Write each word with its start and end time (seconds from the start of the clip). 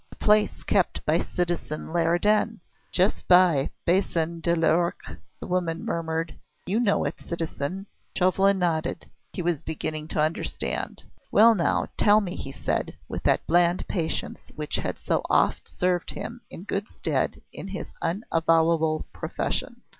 "The 0.09 0.15
place 0.15 0.63
kept 0.63 1.05
by 1.05 1.19
citizen 1.19 1.93
Leridan, 1.93 2.59
just 2.91 3.27
by 3.27 3.69
Bassin 3.85 4.39
de 4.39 4.55
l'Ourcq," 4.55 5.19
the 5.39 5.45
woman 5.45 5.85
murmured. 5.85 6.39
"You 6.65 6.79
know 6.79 7.05
it, 7.05 7.19
citizen." 7.19 7.85
Chauvelin 8.17 8.57
nodded. 8.57 9.05
He 9.31 9.43
was 9.43 9.61
beginning 9.61 10.07
to 10.07 10.19
understand. 10.19 11.03
"Well, 11.31 11.53
now, 11.53 11.85
tell 11.99 12.19
me," 12.19 12.35
he 12.35 12.51
said, 12.51 12.95
with 13.07 13.21
that 13.25 13.45
bland 13.45 13.87
patience 13.87 14.39
which 14.55 14.77
had 14.77 14.97
so 14.97 15.21
oft 15.29 15.69
served 15.69 16.09
him 16.09 16.41
in 16.49 16.63
good 16.63 16.87
stead 16.87 17.39
in 17.53 17.67
his 17.67 17.89
unavowable 18.01 19.05
profession. 19.13 19.83